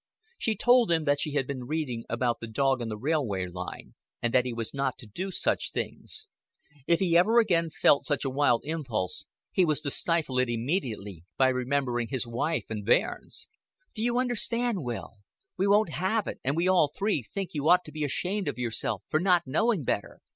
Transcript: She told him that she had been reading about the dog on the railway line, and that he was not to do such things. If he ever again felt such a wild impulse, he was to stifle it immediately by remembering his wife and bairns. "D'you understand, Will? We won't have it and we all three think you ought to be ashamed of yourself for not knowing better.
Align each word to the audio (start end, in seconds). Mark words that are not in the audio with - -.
She 0.39 0.55
told 0.55 0.91
him 0.91 1.03
that 1.05 1.19
she 1.19 1.33
had 1.33 1.45
been 1.45 1.65
reading 1.65 2.05
about 2.09 2.39
the 2.39 2.47
dog 2.47 2.81
on 2.81 2.89
the 2.89 2.97
railway 2.97 3.45
line, 3.45 3.93
and 4.19 4.33
that 4.33 4.45
he 4.45 4.51
was 4.51 4.73
not 4.73 4.97
to 4.97 5.05
do 5.05 5.29
such 5.29 5.69
things. 5.69 6.27
If 6.87 6.99
he 6.99 7.15
ever 7.15 7.37
again 7.37 7.69
felt 7.69 8.07
such 8.07 8.25
a 8.25 8.29
wild 8.31 8.63
impulse, 8.65 9.27
he 9.51 9.63
was 9.63 9.79
to 9.81 9.91
stifle 9.91 10.39
it 10.39 10.49
immediately 10.49 11.23
by 11.37 11.49
remembering 11.49 12.07
his 12.07 12.25
wife 12.25 12.65
and 12.71 12.83
bairns. 12.83 13.47
"D'you 13.93 14.17
understand, 14.17 14.81
Will? 14.81 15.17
We 15.55 15.67
won't 15.67 15.91
have 15.91 16.25
it 16.25 16.39
and 16.43 16.55
we 16.55 16.67
all 16.67 16.87
three 16.87 17.21
think 17.21 17.51
you 17.53 17.69
ought 17.69 17.85
to 17.85 17.91
be 17.91 18.03
ashamed 18.03 18.47
of 18.47 18.57
yourself 18.57 19.03
for 19.07 19.19
not 19.19 19.45
knowing 19.45 19.83
better. 19.83 20.21